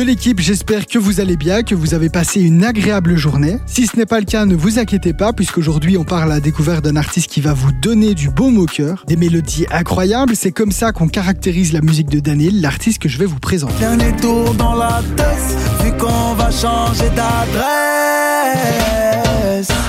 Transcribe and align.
de 0.00 0.06
l'équipe, 0.06 0.40
j'espère 0.40 0.86
que 0.86 0.98
vous 0.98 1.20
allez 1.20 1.36
bien, 1.36 1.62
que 1.62 1.74
vous 1.74 1.92
avez 1.92 2.08
passé 2.08 2.40
une 2.40 2.64
agréable 2.64 3.16
journée. 3.16 3.58
Si 3.66 3.86
ce 3.86 3.98
n'est 3.98 4.06
pas 4.06 4.18
le 4.18 4.24
cas, 4.24 4.46
ne 4.46 4.54
vous 4.54 4.78
inquiétez 4.78 5.12
pas, 5.12 5.34
puisqu'aujourd'hui 5.34 5.98
on 5.98 6.04
parle 6.04 6.32
à 6.32 6.36
la 6.36 6.40
découverte 6.40 6.82
d'un 6.82 6.96
artiste 6.96 7.30
qui 7.30 7.42
va 7.42 7.52
vous 7.52 7.70
donner 7.70 8.14
du 8.14 8.30
baume 8.30 8.56
au 8.56 8.64
cœur, 8.64 9.04
des 9.06 9.16
mélodies 9.16 9.66
incroyables. 9.70 10.34
C'est 10.36 10.52
comme 10.52 10.72
ça 10.72 10.92
qu'on 10.92 11.08
caractérise 11.08 11.74
la 11.74 11.82
musique 11.82 12.08
de 12.08 12.18
Daniel, 12.18 12.62
l'artiste 12.62 12.98
que 12.98 13.10
je 13.10 13.18
vais 13.18 13.26
vous 13.26 13.38
présenter. 13.40 13.74
Dernier 13.78 14.12
tour 14.22 14.54
dans 14.54 14.74
la 14.74 15.02
tête, 15.16 15.56
vu 15.84 15.92
qu'on 15.98 16.32
va 16.34 16.50
changer 16.50 17.10
d'adresse. 17.14 17.60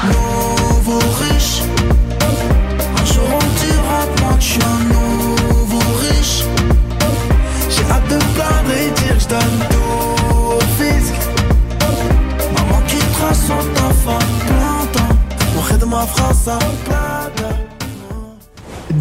Nouveau 0.07 0.99
un 2.97 3.05
jour 3.05 3.23
on 3.31 3.39
un 4.65 4.79
nouveau. 4.93 5.79
J'ai 7.69 7.83
hâte 7.89 8.07
de 8.09 8.15
je 9.19 9.27
donne 9.27 9.60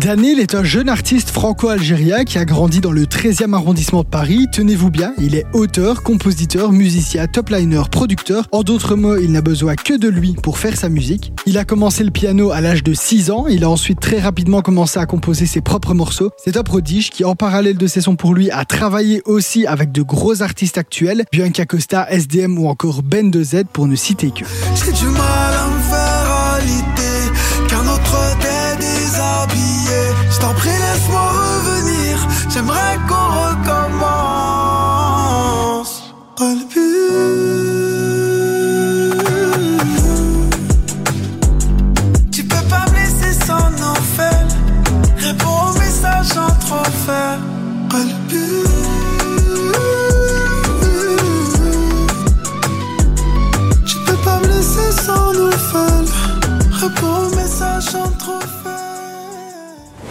Daniel 0.00 0.38
est 0.38 0.54
un 0.54 0.64
jeune 0.64 0.88
artiste 0.88 1.30
franco-algérien 1.30 2.24
qui 2.24 2.38
a 2.38 2.44
grandi 2.44 2.80
dans 2.80 2.92
le 2.92 3.04
13e 3.04 3.54
arrondissement 3.54 4.02
de 4.02 4.08
Paris. 4.08 4.46
Tenez-vous 4.52 4.90
bien, 4.90 5.12
il 5.18 5.34
est 5.34 5.44
auteur, 5.52 6.02
compositeur, 6.02 6.72
musicien, 6.72 7.26
top-liner, 7.26 7.82
producteur. 7.90 8.46
En 8.52 8.62
d'autres 8.62 8.96
mots, 8.96 9.16
il 9.16 9.32
n'a 9.32 9.42
besoin 9.42 9.76
que 9.76 9.96
de 9.96 10.08
lui 10.08 10.34
pour 10.42 10.58
faire 10.58 10.76
sa 10.76 10.88
musique. 10.88 11.32
Il 11.44 11.58
a 11.58 11.64
commencé 11.64 12.04
le 12.04 12.10
piano 12.10 12.50
à 12.50 12.60
l'âge 12.60 12.82
de 12.82 12.94
6 12.94 13.30
ans. 13.30 13.46
Il 13.46 13.64
a 13.64 13.70
ensuite 13.70 14.00
très 14.00 14.20
rapidement 14.20 14.62
commencé 14.62 14.98
à 14.98 15.06
composer 15.06 15.46
ses 15.46 15.60
propres 15.60 15.94
morceaux. 15.94 16.30
C'est 16.42 16.56
un 16.56 16.62
prodige 16.62 17.10
qui, 17.10 17.24
en 17.24 17.34
parallèle 17.34 17.76
de 17.76 17.86
ses 17.86 18.00
sons 18.00 18.16
pour 18.16 18.34
lui, 18.34 18.50
a 18.50 18.64
travaillé 18.64 19.22
aussi 19.26 19.66
avec 19.66 19.92
de 19.92 20.02
gros 20.02 20.42
artistes 20.42 20.78
actuels, 20.78 21.24
Bianca 21.32 21.66
Costa, 21.66 22.06
SDM 22.10 22.58
ou 22.58 22.68
encore 22.68 23.02
Ben 23.02 23.30
2Z 23.30 23.64
pour 23.72 23.86
ne 23.86 23.96
citer 23.96 24.30
que. 24.30 24.44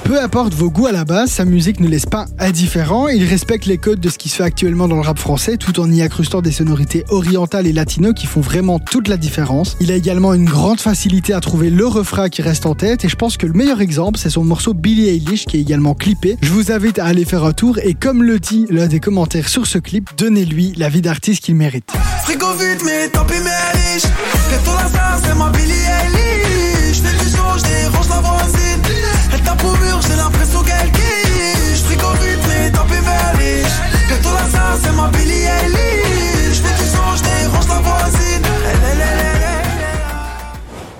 Peu 0.09 0.19
importe 0.19 0.55
vos 0.55 0.71
goûts 0.71 0.87
à 0.87 0.91
la 0.91 1.05
base, 1.05 1.29
sa 1.29 1.45
musique 1.45 1.79
ne 1.79 1.87
laisse 1.87 2.07
pas 2.07 2.25
indifférent. 2.39 3.09
Il 3.09 3.23
respecte 3.25 3.67
les 3.67 3.77
codes 3.77 3.99
de 3.99 4.09
ce 4.09 4.17
qui 4.17 4.27
se 4.27 4.37
fait 4.37 4.43
actuellement 4.43 4.87
dans 4.87 4.95
le 4.95 5.01
rap 5.01 5.19
français 5.19 5.55
tout 5.57 5.79
en 5.79 5.91
y 5.91 6.01
accrustant 6.01 6.41
des 6.41 6.51
sonorités 6.51 7.05
orientales 7.09 7.67
et 7.67 7.73
latino 7.73 8.13
qui 8.13 8.25
font 8.25 8.41
vraiment 8.41 8.79
toute 8.79 9.07
la 9.07 9.17
différence. 9.17 9.77
Il 9.79 9.91
a 9.91 9.95
également 9.95 10.33
une 10.33 10.45
grande 10.45 10.79
facilité 10.79 11.31
à 11.33 11.41
trouver 11.41 11.69
le 11.69 11.85
refrain 11.85 12.27
qui 12.27 12.41
reste 12.41 12.65
en 12.65 12.73
tête 12.73 13.05
et 13.05 13.07
je 13.07 13.15
pense 13.15 13.37
que 13.37 13.45
le 13.45 13.53
meilleur 13.53 13.81
exemple 13.81 14.17
c'est 14.17 14.31
son 14.31 14.43
morceau 14.43 14.73
Billie 14.73 15.09
Eilish 15.09 15.45
qui 15.45 15.57
est 15.57 15.61
également 15.61 15.93
clippé. 15.93 16.37
Je 16.41 16.49
vous 16.49 16.71
invite 16.71 16.97
à 16.97 17.05
aller 17.05 17.23
faire 17.23 17.45
un 17.45 17.53
tour 17.53 17.77
et 17.77 17.93
comme 17.93 18.23
le 18.23 18.39
dit 18.39 18.65
l'un 18.71 18.87
des 18.87 18.99
commentaires 18.99 19.47
sur 19.47 19.67
ce 19.67 19.77
clip, 19.77 20.09
donnez-lui 20.17 20.73
la 20.75 20.89
vie 20.89 21.01
d'artiste 21.01 21.43
qu'il 21.43 21.55
mérite. 21.55 21.91
Frigo 22.23 22.47
vide, 22.53 22.81
mais 22.83 23.09
tant 23.09 23.25
pis. 23.25 23.35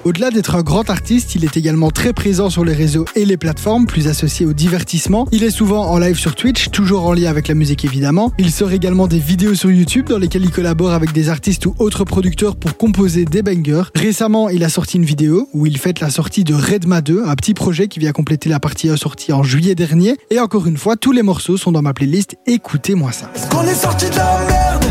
Au-delà 0.09 0.31
d'être 0.31 0.55
un 0.55 0.63
grand 0.63 0.89
artiste, 0.89 1.35
il 1.35 1.45
est 1.45 1.55
également 1.55 1.91
très 1.91 2.13
présent 2.13 2.49
sur 2.49 2.65
les 2.65 2.73
réseaux 2.73 3.05
et 3.13 3.25
les 3.25 3.37
plateformes, 3.37 3.85
plus 3.85 4.07
associé 4.07 4.43
au 4.43 4.53
divertissement. 4.53 5.27
Il 5.31 5.43
est 5.43 5.51
souvent 5.51 5.85
en 5.85 5.99
live 5.99 6.17
sur 6.17 6.33
Twitch, 6.33 6.71
toujours 6.71 7.05
en 7.05 7.13
lien 7.13 7.29
avec 7.29 7.47
la 7.47 7.53
musique 7.53 7.85
évidemment. 7.85 8.31
Il 8.39 8.49
sort 8.49 8.71
également 8.71 9.05
des 9.05 9.19
vidéos 9.19 9.53
sur 9.53 9.69
YouTube 9.69 10.09
dans 10.09 10.17
lesquelles 10.17 10.45
il 10.45 10.49
collabore 10.49 10.93
avec 10.93 11.11
des 11.13 11.29
artistes 11.29 11.67
ou 11.67 11.75
autres 11.77 12.05
producteurs 12.05 12.55
pour 12.55 12.75
composer 12.75 13.25
des 13.25 13.43
bangers. 13.43 13.83
Récemment, 13.93 14.49
il 14.49 14.63
a 14.63 14.69
sorti 14.69 14.97
une 14.97 15.05
vidéo 15.05 15.47
où 15.53 15.67
il 15.67 15.77
fête 15.77 15.99
la 15.99 16.09
sortie 16.09 16.43
de 16.43 16.55
Redma 16.55 17.01
2, 17.01 17.25
un 17.27 17.35
petit 17.35 17.53
projet 17.53 17.87
qui 17.87 17.99
vient 17.99 18.11
compléter 18.11 18.49
la 18.49 18.59
partie 18.59 18.89
1 18.89 18.97
sortie 18.97 19.31
en 19.31 19.43
juillet 19.43 19.75
dernier. 19.75 20.17
Et 20.31 20.39
encore 20.39 20.65
une 20.65 20.77
fois, 20.77 20.95
tous 20.95 21.11
les 21.11 21.21
morceaux 21.21 21.55
sont 21.55 21.71
dans 21.71 21.83
ma 21.83 21.93
playlist. 21.93 22.35
Écoutez-moi 22.47 23.11
ça. 23.11 23.29
Est-ce 23.35 23.45
est 23.45 23.75
sorti 23.75 24.09
de 24.09 24.15
la 24.15 24.39
merde 24.47 24.88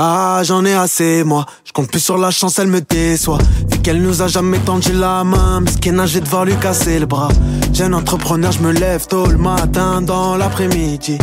Ah 0.00 0.42
j'en 0.44 0.64
ai 0.64 0.74
assez 0.74 1.24
moi. 1.24 1.44
Je 1.64 1.72
compte 1.72 1.90
plus 1.90 1.98
sur 1.98 2.18
la 2.18 2.30
chance 2.30 2.60
elle 2.60 2.68
me 2.68 2.80
déçoit. 2.80 3.38
Vu 3.68 3.80
qu'elle 3.80 4.00
nous 4.00 4.22
a 4.22 4.28
jamais 4.28 4.60
tendu 4.60 4.92
la 4.92 5.24
main 5.24 5.60
Mesquina 5.60 6.06
j'ai 6.06 6.20
devoir 6.20 6.44
lui 6.44 6.54
casser 6.54 7.00
le 7.00 7.06
bras. 7.06 7.30
Jeune 7.74 7.96
entrepreneur 7.96 8.52
je 8.52 8.60
me 8.60 8.70
lève 8.70 9.08
tôt 9.08 9.26
le 9.26 9.38
matin 9.38 10.00
Dans 10.00 10.36
l'après-midi 10.36 11.18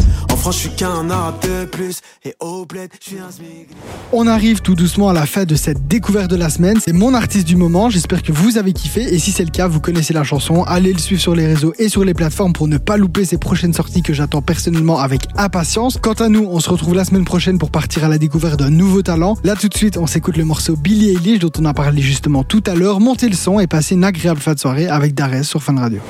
On 4.11 4.27
arrive 4.27 4.61
tout 4.61 4.75
doucement 4.75 5.09
à 5.09 5.13
la 5.13 5.25
fin 5.25 5.43
de 5.43 5.55
cette 5.55 5.87
découverte 5.87 6.29
de 6.29 6.35
la 6.35 6.51
semaine. 6.51 6.77
C'est 6.79 6.93
mon 6.93 7.15
artiste 7.15 7.47
du 7.47 7.55
moment. 7.55 7.89
J'espère 7.89 8.21
que 8.21 8.31
vous 8.31 8.59
avez 8.59 8.71
kiffé. 8.71 9.01
Et 9.11 9.17
si 9.17 9.31
c'est 9.31 9.43
le 9.43 9.49
cas, 9.49 9.67
vous 9.67 9.79
connaissez 9.79 10.13
la 10.13 10.23
chanson. 10.23 10.61
Allez 10.65 10.93
le 10.93 10.99
suivre 10.99 11.19
sur 11.19 11.33
les 11.33 11.47
réseaux 11.47 11.73
et 11.79 11.89
sur 11.89 12.05
les 12.05 12.13
plateformes 12.13 12.53
pour 12.53 12.67
ne 12.67 12.77
pas 12.77 12.97
louper 12.97 13.25
ses 13.25 13.39
prochaines 13.39 13.73
sorties 13.73 14.03
que 14.03 14.13
j'attends 14.13 14.43
personnellement 14.43 14.99
avec 14.99 15.23
impatience. 15.35 15.97
Quant 15.99 16.13
à 16.13 16.29
nous, 16.29 16.47
on 16.47 16.59
se 16.59 16.69
retrouve 16.69 16.93
la 16.93 17.05
semaine 17.05 17.25
prochaine 17.25 17.57
pour 17.57 17.71
partir 17.71 18.03
à 18.03 18.07
la 18.07 18.19
découverte 18.19 18.59
d'un 18.59 18.69
nouveau 18.69 19.01
talent. 19.01 19.37
Là, 19.43 19.55
tout 19.55 19.67
de 19.67 19.75
suite, 19.75 19.97
on 19.97 20.05
s'écoute 20.05 20.37
le 20.37 20.45
morceau 20.45 20.75
Billie 20.75 21.09
Eilish 21.09 21.39
dont 21.39 21.51
on 21.57 21.65
a 21.65 21.73
parlé 21.73 22.03
justement 22.03 22.43
tout 22.43 22.63
à 22.67 22.75
l'heure. 22.75 22.99
Montez 22.99 23.29
le 23.29 23.35
son 23.35 23.59
et 23.59 23.65
passez 23.65 23.95
une 23.95 24.03
agréable 24.03 24.39
fin 24.39 24.53
de 24.53 24.59
soirée 24.59 24.87
avec 24.87 25.15
Darès 25.15 25.47
sur 25.47 25.63
Fun 25.63 25.79
Radio. 25.79 26.01